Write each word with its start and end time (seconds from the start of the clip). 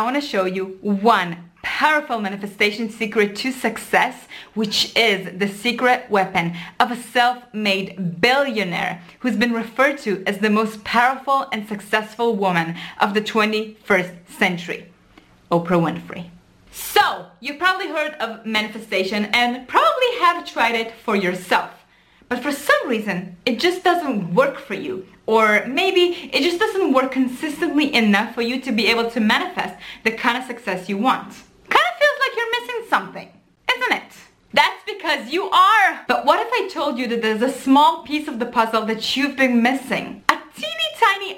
I 0.00 0.02
want 0.02 0.16
to 0.16 0.22
show 0.22 0.46
you 0.46 0.78
one 0.80 1.50
powerful 1.60 2.22
manifestation 2.22 2.88
secret 2.88 3.36
to 3.36 3.52
success, 3.52 4.28
which 4.54 4.96
is 4.96 5.38
the 5.38 5.46
secret 5.46 6.10
weapon 6.10 6.56
of 6.80 6.90
a 6.90 6.96
self-made 6.96 8.18
billionaire 8.18 9.02
who's 9.18 9.36
been 9.36 9.52
referred 9.52 9.98
to 9.98 10.22
as 10.26 10.38
the 10.38 10.48
most 10.48 10.84
powerful 10.84 11.48
and 11.52 11.68
successful 11.68 12.34
woman 12.34 12.76
of 12.98 13.12
the 13.12 13.20
21st 13.20 14.26
century, 14.26 14.90
Oprah 15.52 15.78
Winfrey. 15.78 16.30
So, 16.72 17.26
you've 17.40 17.58
probably 17.58 17.88
heard 17.88 18.14
of 18.14 18.46
manifestation 18.46 19.26
and 19.26 19.68
probably 19.68 20.18
have 20.20 20.46
tried 20.50 20.76
it 20.76 20.94
for 21.04 21.14
yourself. 21.14 21.79
But 22.30 22.44
for 22.44 22.52
some 22.52 22.88
reason, 22.88 23.36
it 23.44 23.58
just 23.58 23.82
doesn't 23.82 24.32
work 24.34 24.60
for 24.60 24.74
you. 24.74 25.04
Or 25.26 25.66
maybe 25.66 26.30
it 26.32 26.42
just 26.42 26.60
doesn't 26.60 26.92
work 26.92 27.10
consistently 27.10 27.92
enough 27.92 28.36
for 28.36 28.42
you 28.42 28.60
to 28.60 28.70
be 28.70 28.86
able 28.86 29.10
to 29.10 29.18
manifest 29.18 29.74
the 30.04 30.12
kind 30.12 30.38
of 30.38 30.44
success 30.44 30.88
you 30.88 30.96
want. 30.96 31.26
Kind 31.68 31.86
of 31.90 31.98
feels 31.98 32.18
like 32.20 32.36
you're 32.36 32.60
missing 32.60 32.86
something, 32.88 33.28
isn't 33.76 33.92
it? 33.92 34.12
That's 34.52 34.82
because 34.86 35.32
you 35.32 35.50
are! 35.50 36.04
But 36.06 36.24
what 36.24 36.38
if 36.40 36.52
I 36.52 36.68
told 36.72 36.98
you 36.98 37.08
that 37.08 37.20
there's 37.20 37.42
a 37.42 37.50
small 37.50 38.04
piece 38.04 38.28
of 38.28 38.38
the 38.38 38.46
puzzle 38.46 38.86
that 38.86 39.16
you've 39.16 39.36
been 39.36 39.60
missing? 39.60 40.22
A 40.28 40.38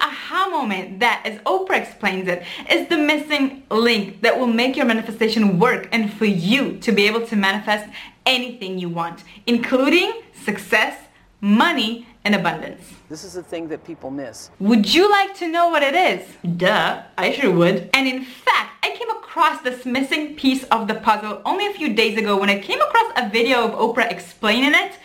aha 0.01 0.49
moment 0.49 0.99
that, 0.99 1.21
as 1.25 1.39
Oprah 1.39 1.81
explains 1.81 2.27
it, 2.27 2.43
is 2.69 2.87
the 2.87 2.97
missing 2.97 3.63
link 3.69 4.21
that 4.21 4.37
will 4.37 4.47
make 4.47 4.75
your 4.75 4.85
manifestation 4.85 5.59
work 5.59 5.87
and 5.91 6.11
for 6.13 6.25
you 6.25 6.77
to 6.79 6.91
be 6.91 7.07
able 7.07 7.25
to 7.27 7.35
manifest 7.35 7.89
anything 8.25 8.79
you 8.79 8.89
want, 8.89 9.23
including 9.47 10.21
success, 10.33 10.97
money, 11.41 12.07
and 12.25 12.35
abundance. 12.35 12.93
This 13.09 13.23
is 13.23 13.33
the 13.33 13.43
thing 13.43 13.67
that 13.67 13.83
people 13.83 14.09
miss. 14.09 14.49
Would 14.59 14.93
you 14.93 15.11
like 15.11 15.35
to 15.35 15.47
know 15.47 15.67
what 15.69 15.83
it 15.83 15.93
is? 15.93 16.27
Duh, 16.57 17.03
I 17.17 17.31
sure 17.33 17.51
would. 17.51 17.89
And 17.93 18.07
in 18.07 18.23
fact, 18.23 18.71
I 18.81 18.95
came 18.95 19.09
across 19.09 19.61
this 19.61 19.85
missing 19.85 20.35
piece 20.35 20.63
of 20.65 20.87
the 20.87 20.95
puzzle 20.95 21.41
only 21.45 21.67
a 21.67 21.73
few 21.73 21.93
days 21.93 22.17
ago 22.17 22.39
when 22.39 22.49
I 22.49 22.59
came 22.59 22.79
across 22.79 23.11
a 23.17 23.29
video 23.29 23.65
of 23.65 23.71
Oprah 23.71 24.09
explaining 24.09 24.73
it 24.73 24.97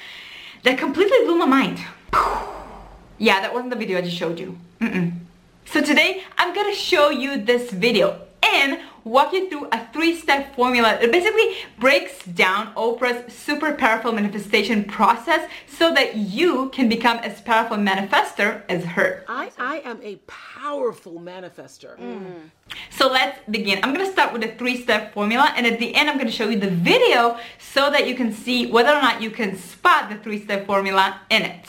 that 0.63 0.79
completely 0.79 1.19
blew 1.25 1.39
my 1.39 1.47
mind. 1.47 1.81
Yeah, 3.19 3.41
that 3.41 3.53
wasn't 3.53 3.71
the 3.71 3.77
video 3.77 3.99
I 3.99 4.03
just 4.03 4.17
showed 4.17 4.39
you. 4.39 4.59
Mm 4.81 4.91
-mm. 4.93 5.13
So 5.65 5.81
today, 5.81 6.23
I'm 6.39 6.55
gonna 6.55 6.75
show 6.75 7.11
you 7.11 7.45
this 7.45 7.71
video 7.73 8.17
and 8.43 8.79
walk 9.05 9.33
you 9.33 9.49
through 9.49 9.69
a 9.73 9.87
three-step 9.93 10.55
formula 10.55 10.99
that 11.01 11.11
basically 11.11 11.57
breaks 11.79 12.25
down 12.25 12.73
Oprah's 12.75 13.33
super 13.33 13.73
powerful 13.75 14.13
manifestation 14.13 14.85
process 14.85 15.49
so 15.67 15.93
that 15.95 16.17
you 16.17 16.71
can 16.71 16.89
become 16.89 17.19
as 17.19 17.41
powerful 17.41 17.77
a 17.77 17.81
manifester 17.81 18.63
as 18.69 18.85
her. 18.85 19.25
I, 19.29 19.51
I 19.59 19.77
am 19.85 19.99
a 20.03 20.17
powerful 20.27 21.21
manifester. 21.21 21.99
Mm. 21.99 22.51
So 22.91 23.09
let's 23.09 23.39
begin. 23.51 23.81
I'm 23.83 23.93
gonna 23.95 24.13
start 24.13 24.33
with 24.33 24.45
a 24.45 24.53
three-step 24.59 25.15
formula 25.15 25.53
and 25.57 25.67
at 25.67 25.79
the 25.79 25.95
end 25.95 26.09
I'm 26.09 26.19
gonna 26.19 26.31
show 26.31 26.49
you 26.49 26.59
the 26.59 26.71
video 26.71 27.39
so 27.59 27.91
that 27.91 28.07
you 28.09 28.15
can 28.15 28.33
see 28.33 28.67
whether 28.67 28.91
or 28.91 29.03
not 29.03 29.23
you 29.23 29.31
can 29.31 29.57
spot 29.57 30.09
the 30.11 30.17
three-step 30.17 30.67
formula 30.67 31.21
in 31.31 31.43
it. 31.43 31.67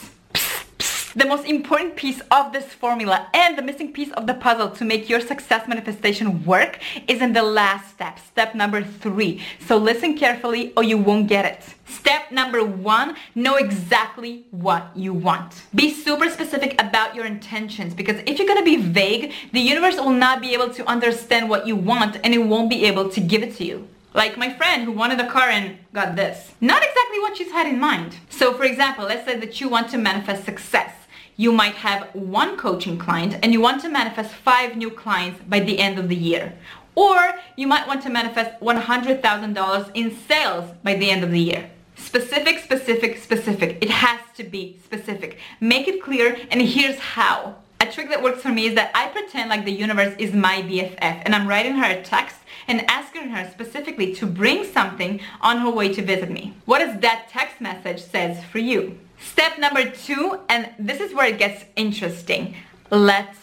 The 1.20 1.26
most 1.26 1.46
important 1.48 1.98
piece 1.98 2.22
of 2.32 2.54
this 2.54 2.64
formula 2.64 3.28
and 3.34 3.58
the 3.58 3.62
missing 3.62 3.92
piece 3.92 4.10
of 4.14 4.26
the 4.26 4.36
puzzle 4.36 4.70
to 4.70 4.86
make 4.86 5.10
your 5.10 5.20
success 5.20 5.68
manifestation 5.68 6.46
work 6.46 6.80
is 7.10 7.22
in 7.22 7.34
the 7.34 7.44
last 7.44 7.90
step, 7.90 8.20
step 8.20 8.56
number 8.56 8.82
three. 8.82 9.42
So 9.68 9.76
listen 9.76 10.18
carefully 10.18 10.72
or 10.78 10.84
you 10.84 10.98
won't 10.98 11.28
get 11.28 11.44
it. 11.44 11.76
Step 11.90 12.32
number 12.32 12.64
one, 12.64 13.18
know 13.36 13.58
exactly 13.58 14.46
what 14.52 14.96
you 14.96 15.12
want. 15.12 15.64
Be 15.76 15.94
super 15.94 16.30
specific 16.30 16.82
about 16.82 17.14
your 17.14 17.26
intentions 17.26 17.94
because 17.94 18.22
if 18.26 18.40
you're 18.40 18.48
gonna 18.48 18.64
be 18.64 18.78
vague, 18.78 19.34
the 19.52 19.60
universe 19.60 19.98
will 19.98 20.12
not 20.12 20.42
be 20.42 20.54
able 20.54 20.70
to 20.70 20.86
understand 20.88 21.50
what 21.50 21.68
you 21.68 21.76
want 21.76 22.16
and 22.24 22.34
it 22.34 22.46
won't 22.46 22.70
be 22.70 22.86
able 22.86 23.10
to 23.10 23.20
give 23.20 23.44
it 23.44 23.58
to 23.58 23.66
you. 23.66 23.86
Like 24.14 24.38
my 24.38 24.54
friend 24.54 24.86
who 24.86 24.94
wanted 24.94 25.20
a 25.20 25.30
car 25.30 25.50
and 25.50 25.80
got 25.94 26.16
this. 26.16 26.54
Not 26.62 26.82
exactly 26.82 27.20
what 27.20 27.36
she's 27.36 27.52
had 27.52 27.68
in 27.68 27.78
mind. 27.78 28.16
So 28.30 28.54
for 28.54 28.64
example, 28.64 29.04
let's 29.04 29.26
say 29.26 29.38
that 29.38 29.60
you 29.60 29.68
want 29.68 29.90
to 29.90 29.98
manifest 29.98 30.46
success 30.46 30.94
you 31.40 31.54
might 31.54 31.76
have 31.76 32.14
one 32.14 32.58
coaching 32.58 32.98
client 32.98 33.34
and 33.42 33.54
you 33.54 33.62
want 33.62 33.82
to 33.82 33.88
manifest 33.88 34.30
five 34.34 34.76
new 34.76 34.92
clients 34.92 35.40
by 35.48 35.62
the 35.62 35.80
end 35.80 35.98
of 35.98 36.10
the 36.10 36.16
year. 36.16 36.54
Or 36.96 37.18
you 37.56 37.66
might 37.66 37.88
want 37.88 38.04
to 38.04 38.10
manifest 38.10 38.60
$100,000 38.60 39.92
in 39.94 40.18
sales 40.28 40.70
by 40.84 40.96
the 40.96 41.10
end 41.10 41.24
of 41.24 41.32
the 41.32 41.40
year. 41.40 41.72
Specific, 41.96 42.60
specific, 42.60 43.18
specific. 43.18 43.78
It 43.82 43.90
has 43.90 44.20
to 44.36 44.44
be 44.44 44.82
specific. 44.84 45.38
Make 45.62 45.88
it 45.88 46.04
clear 46.04 46.38
and 46.52 46.62
here's 46.62 47.00
how. 47.00 47.56
A 47.80 47.86
trick 47.86 48.10
that 48.10 48.22
works 48.22 48.42
for 48.42 48.50
me 48.50 48.66
is 48.66 48.76
that 48.76 48.92
I 48.94 49.08
pretend 49.08 49.50
like 49.50 49.64
the 49.64 49.72
universe 49.72 50.14
is 50.20 50.34
my 50.34 50.62
BFF 50.64 51.22
and 51.24 51.34
I'm 51.34 51.48
writing 51.48 51.76
her 51.76 51.90
a 51.90 52.04
text 52.04 52.36
and 52.68 52.84
asking 52.92 53.30
her 53.30 53.50
specifically 53.50 54.14
to 54.16 54.26
bring 54.26 54.66
something 54.66 55.22
on 55.40 55.60
her 55.60 55.70
way 55.70 55.94
to 55.94 56.02
visit 56.02 56.30
me. 56.30 56.56
What 56.66 56.80
does 56.80 57.00
that 57.00 57.30
text 57.30 57.62
message 57.62 58.02
says 58.02 58.44
for 58.44 58.60
you? 58.60 59.00
Step 59.20 59.58
number 59.60 59.90
two, 59.90 60.40
and 60.50 60.70
this 60.80 61.00
is 61.00 61.14
where 61.14 61.28
it 61.28 61.38
gets 61.38 61.66
interesting. 61.76 62.56
Let 62.90 63.36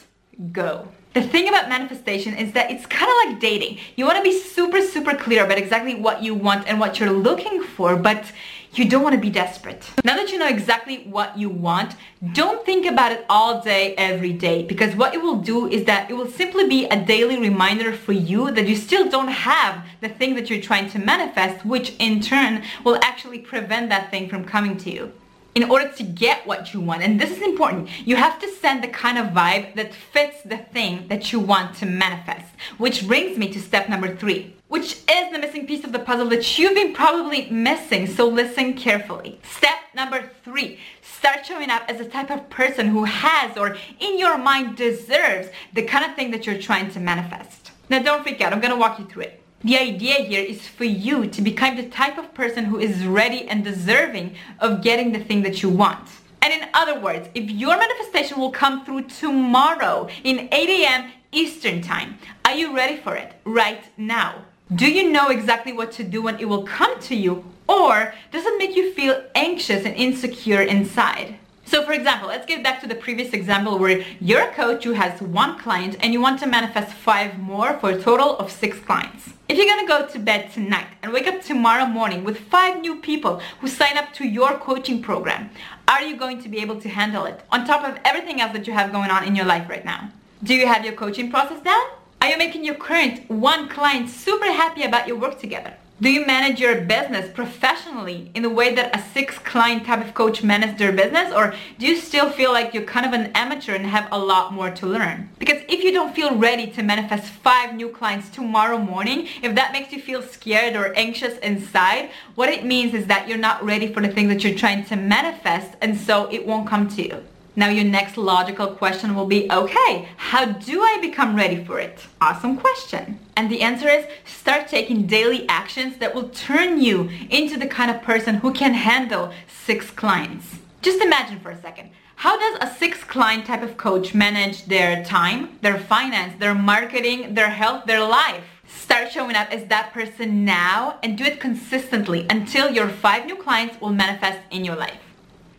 go. 0.52 0.88
The 1.14 1.22
thing 1.22 1.48
about 1.48 1.70
manifestation 1.70 2.34
is 2.34 2.52
that 2.52 2.70
it's 2.70 2.84
kind 2.84 3.10
of 3.10 3.16
like 3.24 3.40
dating. 3.40 3.78
You 3.96 4.04
want 4.04 4.18
to 4.18 4.22
be 4.22 4.38
super, 4.38 4.82
super 4.82 5.14
clear 5.14 5.44
about 5.46 5.56
exactly 5.56 5.94
what 5.94 6.22
you 6.22 6.34
want 6.34 6.68
and 6.68 6.78
what 6.78 7.00
you're 7.00 7.10
looking 7.10 7.62
for, 7.62 7.96
but 7.96 8.30
you 8.74 8.86
don't 8.86 9.02
want 9.02 9.14
to 9.14 9.20
be 9.20 9.30
desperate. 9.30 9.88
Now 10.04 10.16
that 10.16 10.30
you 10.30 10.38
know 10.38 10.48
exactly 10.48 11.04
what 11.04 11.38
you 11.38 11.48
want, 11.48 11.94
don't 12.34 12.66
think 12.66 12.84
about 12.84 13.12
it 13.12 13.24
all 13.30 13.62
day, 13.62 13.94
every 13.96 14.34
day, 14.34 14.64
because 14.64 14.94
what 14.94 15.14
it 15.14 15.22
will 15.22 15.36
do 15.36 15.66
is 15.66 15.84
that 15.84 16.10
it 16.10 16.14
will 16.14 16.28
simply 16.28 16.68
be 16.68 16.84
a 16.86 17.02
daily 17.02 17.38
reminder 17.38 17.94
for 17.94 18.12
you 18.12 18.50
that 18.50 18.68
you 18.68 18.76
still 18.76 19.08
don't 19.08 19.28
have 19.28 19.86
the 20.02 20.10
thing 20.10 20.34
that 20.34 20.50
you're 20.50 20.60
trying 20.60 20.90
to 20.90 20.98
manifest, 20.98 21.64
which 21.64 21.94
in 21.98 22.20
turn 22.20 22.62
will 22.84 22.98
actually 23.02 23.38
prevent 23.38 23.88
that 23.88 24.10
thing 24.10 24.28
from 24.28 24.44
coming 24.44 24.76
to 24.76 24.90
you 24.90 25.12
in 25.56 25.70
order 25.70 25.88
to 25.88 26.02
get 26.02 26.46
what 26.46 26.74
you 26.74 26.80
want. 26.82 27.02
And 27.02 27.18
this 27.18 27.30
is 27.30 27.42
important. 27.42 27.88
You 28.06 28.16
have 28.16 28.38
to 28.40 28.48
send 28.56 28.84
the 28.84 28.88
kind 28.88 29.16
of 29.16 29.28
vibe 29.28 29.74
that 29.74 29.94
fits 29.94 30.42
the 30.42 30.58
thing 30.58 31.08
that 31.08 31.32
you 31.32 31.40
want 31.40 31.74
to 31.76 31.86
manifest. 31.86 32.44
Which 32.76 33.06
brings 33.08 33.38
me 33.38 33.48
to 33.54 33.60
step 33.60 33.88
number 33.88 34.14
three, 34.14 34.54
which 34.68 34.98
is 35.10 35.32
the 35.32 35.38
missing 35.38 35.66
piece 35.66 35.82
of 35.82 35.92
the 35.92 35.98
puzzle 35.98 36.28
that 36.28 36.58
you've 36.58 36.74
been 36.74 36.92
probably 36.92 37.48
missing. 37.48 38.06
So 38.06 38.28
listen 38.28 38.74
carefully. 38.74 39.40
Step 39.44 39.78
number 39.94 40.30
three, 40.44 40.78
start 41.00 41.46
showing 41.46 41.70
up 41.70 41.84
as 41.88 41.96
the 41.96 42.04
type 42.04 42.30
of 42.30 42.50
person 42.50 42.88
who 42.88 43.04
has 43.04 43.56
or 43.56 43.78
in 43.98 44.18
your 44.18 44.36
mind 44.36 44.76
deserves 44.76 45.48
the 45.72 45.84
kind 45.84 46.04
of 46.04 46.14
thing 46.14 46.32
that 46.32 46.44
you're 46.44 46.60
trying 46.60 46.90
to 46.90 47.00
manifest. 47.00 47.70
Now 47.88 48.02
don't 48.02 48.22
freak 48.22 48.42
out. 48.42 48.52
I'm 48.52 48.60
going 48.60 48.74
to 48.74 48.78
walk 48.78 48.98
you 48.98 49.06
through 49.06 49.22
it. 49.22 49.42
The 49.66 49.78
idea 49.78 50.22
here 50.22 50.44
is 50.44 50.68
for 50.68 50.84
you 50.84 51.26
to 51.26 51.42
become 51.42 51.74
the 51.74 51.88
type 51.88 52.18
of 52.18 52.32
person 52.34 52.66
who 52.66 52.78
is 52.78 53.04
ready 53.04 53.48
and 53.48 53.64
deserving 53.64 54.36
of 54.60 54.80
getting 54.80 55.10
the 55.10 55.18
thing 55.18 55.42
that 55.42 55.60
you 55.60 55.68
want. 55.68 56.08
And 56.40 56.52
in 56.52 56.68
other 56.72 57.00
words, 57.00 57.28
if 57.34 57.50
your 57.50 57.76
manifestation 57.76 58.38
will 58.38 58.52
come 58.52 58.84
through 58.84 59.08
tomorrow 59.08 60.08
in 60.22 60.48
8 60.52 60.68
a.m. 60.68 61.10
Eastern 61.32 61.82
Time, 61.82 62.16
are 62.44 62.54
you 62.54 62.76
ready 62.76 62.96
for 62.96 63.16
it 63.16 63.32
right 63.44 63.82
now? 63.96 64.44
Do 64.72 64.88
you 64.88 65.10
know 65.10 65.30
exactly 65.30 65.72
what 65.72 65.90
to 65.98 66.04
do 66.04 66.22
when 66.22 66.38
it 66.38 66.48
will 66.48 66.62
come 66.62 67.00
to 67.00 67.16
you? 67.16 67.44
Or 67.68 68.14
does 68.30 68.46
it 68.46 68.58
make 68.58 68.76
you 68.76 68.94
feel 68.94 69.20
anxious 69.34 69.84
and 69.84 69.96
insecure 69.96 70.62
inside? 70.62 71.40
So 71.66 71.84
for 71.84 71.92
example, 71.92 72.28
let's 72.28 72.46
get 72.46 72.62
back 72.62 72.80
to 72.82 72.86
the 72.86 72.94
previous 72.94 73.32
example 73.32 73.76
where 73.76 74.04
you're 74.20 74.48
a 74.48 74.54
coach 74.54 74.84
who 74.84 74.92
has 74.92 75.20
one 75.20 75.58
client 75.58 75.96
and 76.00 76.12
you 76.12 76.20
want 76.20 76.38
to 76.40 76.46
manifest 76.46 76.92
five 76.92 77.40
more 77.40 77.76
for 77.80 77.90
a 77.90 78.00
total 78.00 78.36
of 78.38 78.52
six 78.52 78.78
clients. 78.78 79.32
If 79.48 79.58
you're 79.58 79.66
gonna 79.66 79.88
go 79.88 80.06
to 80.06 80.18
bed 80.20 80.52
tonight 80.52 80.86
and 81.02 81.12
wake 81.12 81.26
up 81.26 81.42
tomorrow 81.42 81.86
morning 81.86 82.22
with 82.22 82.38
five 82.38 82.80
new 82.80 83.00
people 83.00 83.40
who 83.60 83.66
sign 83.66 83.96
up 83.96 84.12
to 84.14 84.24
your 84.24 84.58
coaching 84.58 85.02
program, 85.02 85.50
are 85.88 86.02
you 86.02 86.16
going 86.16 86.40
to 86.42 86.48
be 86.48 86.58
able 86.58 86.80
to 86.80 86.88
handle 86.88 87.24
it 87.24 87.40
on 87.50 87.66
top 87.66 87.84
of 87.84 87.98
everything 88.04 88.40
else 88.40 88.52
that 88.52 88.68
you 88.68 88.72
have 88.72 88.92
going 88.92 89.10
on 89.10 89.24
in 89.24 89.34
your 89.34 89.46
life 89.46 89.68
right 89.68 89.84
now? 89.84 90.10
Do 90.44 90.54
you 90.54 90.68
have 90.68 90.84
your 90.84 90.94
coaching 90.94 91.30
process 91.30 91.60
down? 91.62 91.84
Are 92.20 92.28
you 92.28 92.38
making 92.38 92.64
your 92.64 92.76
current 92.76 93.28
one 93.28 93.68
client 93.68 94.08
super 94.08 94.52
happy 94.52 94.84
about 94.84 95.08
your 95.08 95.18
work 95.18 95.40
together? 95.40 95.74
Do 95.98 96.10
you 96.10 96.26
manage 96.26 96.60
your 96.60 96.82
business 96.82 97.32
professionally 97.32 98.30
in 98.34 98.42
the 98.42 98.50
way 98.50 98.74
that 98.74 98.94
a 98.94 99.02
six 99.14 99.38
client 99.38 99.86
type 99.86 100.06
of 100.06 100.12
coach 100.12 100.42
manages 100.42 100.78
their 100.78 100.92
business 100.92 101.32
or 101.32 101.54
do 101.78 101.86
you 101.86 101.96
still 101.96 102.28
feel 102.28 102.52
like 102.52 102.74
you're 102.74 102.82
kind 102.82 103.06
of 103.06 103.14
an 103.14 103.32
amateur 103.34 103.74
and 103.74 103.86
have 103.86 104.06
a 104.12 104.18
lot 104.18 104.52
more 104.52 104.68
to 104.70 104.86
learn? 104.86 105.30
Because 105.38 105.62
if 105.70 105.82
you 105.82 105.92
don't 105.92 106.14
feel 106.14 106.36
ready 106.36 106.66
to 106.72 106.82
manifest 106.82 107.32
five 107.32 107.74
new 107.74 107.88
clients 107.88 108.28
tomorrow 108.28 108.76
morning, 108.76 109.26
if 109.42 109.54
that 109.54 109.72
makes 109.72 109.90
you 109.90 110.02
feel 110.02 110.20
scared 110.20 110.76
or 110.76 110.94
anxious 110.98 111.38
inside, 111.38 112.10
what 112.34 112.50
it 112.50 112.66
means 112.66 112.92
is 112.92 113.06
that 113.06 113.26
you're 113.26 113.38
not 113.38 113.64
ready 113.64 113.90
for 113.90 114.02
the 114.02 114.08
thing 114.08 114.28
that 114.28 114.44
you're 114.44 114.58
trying 114.58 114.84
to 114.84 114.96
manifest 114.96 115.78
and 115.80 115.96
so 115.96 116.30
it 116.30 116.46
won't 116.46 116.68
come 116.68 116.88
to 116.88 117.02
you. 117.02 117.22
Now 117.58 117.70
your 117.70 117.84
next 117.84 118.18
logical 118.18 118.66
question 118.66 119.14
will 119.14 119.24
be, 119.24 119.50
okay, 119.50 120.10
how 120.18 120.44
do 120.44 120.82
I 120.82 120.98
become 121.00 121.34
ready 121.34 121.64
for 121.64 121.80
it? 121.80 122.06
Awesome 122.20 122.58
question. 122.58 123.18
And 123.34 123.50
the 123.50 123.62
answer 123.62 123.88
is 123.88 124.04
start 124.26 124.68
taking 124.68 125.06
daily 125.06 125.48
actions 125.48 125.96
that 125.96 126.14
will 126.14 126.28
turn 126.28 126.82
you 126.82 127.08
into 127.30 127.58
the 127.58 127.66
kind 127.66 127.90
of 127.90 128.02
person 128.02 128.34
who 128.36 128.52
can 128.52 128.74
handle 128.74 129.32
six 129.48 129.90
clients. 129.90 130.58
Just 130.82 131.00
imagine 131.00 131.40
for 131.40 131.50
a 131.50 131.60
second. 131.62 131.88
How 132.16 132.38
does 132.38 132.58
a 132.60 132.74
six 132.74 133.02
client 133.02 133.46
type 133.46 133.62
of 133.62 133.78
coach 133.78 134.14
manage 134.14 134.66
their 134.66 135.02
time, 135.02 135.58
their 135.62 135.78
finance, 135.78 136.38
their 136.38 136.54
marketing, 136.54 137.34
their 137.34 137.50
health, 137.50 137.86
their 137.86 138.06
life? 138.06 138.44
Start 138.68 139.10
showing 139.10 139.34
up 139.34 139.50
as 139.50 139.64
that 139.68 139.94
person 139.94 140.44
now 140.44 140.98
and 141.02 141.16
do 141.16 141.24
it 141.24 141.40
consistently 141.40 142.26
until 142.28 142.70
your 142.70 142.88
five 142.88 143.24
new 143.24 143.36
clients 143.36 143.80
will 143.80 143.92
manifest 143.92 144.40
in 144.50 144.62
your 144.62 144.76
life. 144.76 145.05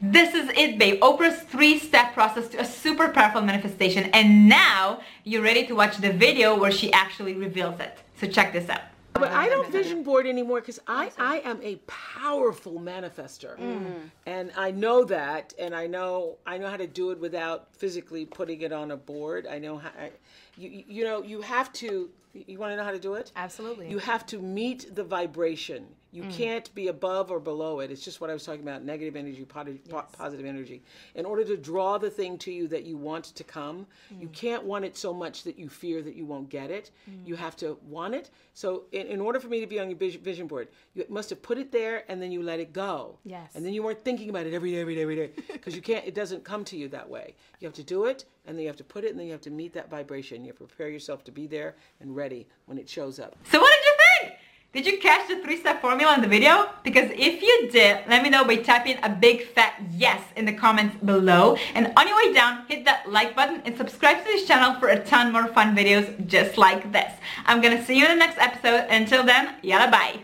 This 0.01 0.35
is 0.35 0.49
it, 0.55 0.77
babe. 0.77 1.01
Oprah's 1.01 1.41
three-step 1.44 2.13
process 2.13 2.47
to 2.49 2.61
a 2.61 2.65
super 2.65 3.09
powerful 3.09 3.41
manifestation. 3.41 4.05
And 4.13 4.47
now 4.47 5.01
you're 5.23 5.41
ready 5.41 5.65
to 5.67 5.73
watch 5.73 5.97
the 5.97 6.13
video 6.13 6.57
where 6.57 6.71
she 6.71 6.94
actually 6.94 7.33
reveals 7.33 7.79
it. 7.79 7.97
So 8.19 8.27
check 8.27 8.53
this 8.53 8.69
out. 8.69 8.81
But 9.13 9.31
I 9.31 9.49
don't 9.49 9.71
vision 9.71 10.03
board 10.03 10.27
anymore 10.27 10.59
because 10.61 10.79
I, 10.88 11.11
I 11.17 11.39
am 11.39 11.59
a 11.63 11.77
powerful 11.88 12.73
manifester, 12.73 13.57
mm. 13.57 14.09
and 14.27 14.51
I 14.55 14.69
know 14.69 15.05
that, 15.05 15.55
and 15.57 15.73
I 15.73 15.88
know 15.88 16.38
I 16.45 16.59
know 16.59 16.69
how 16.69 16.77
to 16.77 16.85
do 16.85 17.09
it 17.09 17.19
without 17.19 17.75
physically 17.75 18.25
putting 18.25 18.61
it 18.61 18.71
on 18.71 18.91
a 18.91 18.97
board. 18.97 19.47
I 19.47 19.57
know 19.57 19.79
how. 19.79 19.89
I, 19.99 20.11
you 20.57 20.83
you 20.88 21.04
know 21.04 21.21
you 21.24 21.42
have 21.42 21.71
to. 21.74 22.09
You 22.33 22.59
want 22.59 22.71
to 22.71 22.75
know 22.75 22.83
how 22.83 22.92
to 22.92 23.00
do 23.00 23.15
it? 23.15 23.31
Absolutely. 23.36 23.89
You 23.89 23.98
have 23.98 24.24
to 24.27 24.38
meet 24.38 24.94
the 24.94 25.04
vibration. 25.04 25.88
You 26.12 26.24
Mm. 26.24 26.31
can't 26.31 26.75
be 26.75 26.88
above 26.88 27.31
or 27.31 27.39
below 27.39 27.80
it. 27.80 27.89
It's 27.92 28.04
just 28.04 28.21
what 28.21 28.30
I 28.30 28.33
was 28.33 28.45
talking 28.45 28.62
about 28.62 28.83
negative 28.83 29.15
energy, 29.15 29.44
poti- 29.44 29.81
po- 29.89 30.06
positive 30.13 30.45
energy. 30.45 30.81
In 31.15 31.25
order 31.25 31.44
to 31.45 31.57
draw 31.57 31.98
the 31.98 32.09
thing 32.09 32.38
to 32.39 32.51
you 32.51 32.68
that 32.69 32.83
you 32.86 32.95
want 32.95 33.25
to 33.25 33.44
come, 33.44 33.88
Mm. 34.13 34.21
you 34.21 34.27
can't 34.30 34.63
want 34.63 34.86
it 34.86 34.95
so 34.95 35.13
much 35.13 35.44
that 35.44 35.57
you 35.59 35.68
fear 35.68 36.01
that 36.04 36.15
you 36.15 36.25
won't 36.25 36.50
get 36.50 36.69
it. 36.71 36.92
You 37.25 37.36
have 37.36 37.56
to 37.57 37.77
want 37.89 38.13
it. 38.15 38.30
So, 38.54 38.83
in, 38.92 39.07
in 39.07 39.19
order 39.19 39.39
for 39.39 39.48
me 39.50 39.59
to 39.59 39.68
be 39.68 39.80
on 39.80 39.89
your 39.89 39.98
vision 40.00 40.48
board, 40.48 40.68
you 40.95 41.06
must 41.09 41.30
have 41.31 41.42
put 41.42 41.57
it 41.57 41.71
there 41.71 42.04
and 42.09 42.21
then 42.21 42.31
you 42.31 42.42
let 42.42 42.59
it 42.59 42.71
go. 42.71 43.18
Yes. 43.25 43.51
And 43.56 43.65
then 43.65 43.74
you 43.74 43.83
weren't 43.83 44.04
thinking 44.04 44.30
about 44.30 44.45
it 44.45 44.54
every 44.54 44.71
day, 44.71 44.80
every 44.81 44.95
day, 44.95 45.01
every 45.01 45.15
day. 45.15 45.30
Because 45.51 45.75
you 45.75 45.81
can't, 45.81 46.06
it 46.06 46.13
doesn't 46.15 46.44
come 46.44 46.63
to 46.65 46.77
you 46.77 46.88
that 46.89 47.09
way. 47.09 47.36
You 47.59 47.68
have 47.68 47.75
to 47.75 47.83
do 47.83 48.06
it 48.06 48.25
and 48.45 48.56
then 48.57 48.62
you 48.63 48.68
have 48.69 48.77
to 48.77 48.83
put 48.83 49.04
it 49.04 49.09
and 49.12 49.19
then 49.19 49.25
you 49.27 49.33
have 49.33 49.42
to 49.42 49.51
meet 49.51 49.74
that 49.74 49.89
vibration. 49.89 50.45
You 50.47 50.53
have 50.53 50.59
to 50.59 50.65
prepare 50.65 50.88
yourself 50.88 51.25
to 51.25 51.31
be 51.33 51.45
there 51.45 51.75
and 51.99 52.15
ready 52.15 52.47
when 52.67 52.77
it 52.77 52.88
shows 52.88 53.19
up. 53.19 53.35
So 53.51 53.59
what 53.59 53.69
did 53.75 53.85
you 53.85 53.95
think? 53.99 54.39
Did 54.71 54.85
you 54.85 54.97
catch 54.99 55.27
the 55.27 55.41
three-step 55.44 55.81
formula 55.81 56.13
in 56.15 56.21
the 56.21 56.27
video? 56.27 56.69
Because 56.83 57.11
if 57.11 57.41
you 57.41 57.69
did, 57.69 58.07
let 58.07 58.23
me 58.23 58.29
know 58.29 58.45
by 58.45 58.55
typing 58.55 58.97
a 59.03 59.09
big 59.09 59.45
fat 59.47 59.73
yes 59.91 60.21
in 60.38 60.45
the 60.45 60.53
comments 60.53 60.95
below. 61.03 61.57
And 61.75 61.91
on 61.97 62.07
your 62.07 62.15
way 62.15 62.31
down, 62.31 62.65
hit 62.69 62.85
that 62.85 63.11
like 63.11 63.35
button 63.35 63.61
and 63.65 63.75
subscribe 63.75 64.19
to 64.19 64.23
this 64.23 64.47
channel 64.47 64.79
for 64.79 64.88
a 64.88 65.03
ton 65.03 65.33
more 65.33 65.47
fun 65.47 65.75
videos 65.75 66.25
just 66.27 66.57
like 66.57 66.94
this. 66.94 67.11
I'm 67.45 67.59
gonna 67.59 67.83
see 67.83 67.99
you 67.99 68.05
in 68.05 68.11
the 68.11 68.25
next 68.25 68.38
episode. 68.38 68.88
Until 68.89 69.25
then, 69.25 69.55
yalla 69.63 69.91
bye. 69.91 70.23